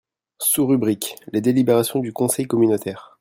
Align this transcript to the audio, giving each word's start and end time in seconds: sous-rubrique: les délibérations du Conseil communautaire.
sous-rubrique: 0.39 1.15
les 1.31 1.41
délibérations 1.41 1.99
du 1.99 2.11
Conseil 2.11 2.47
communautaire. 2.47 3.09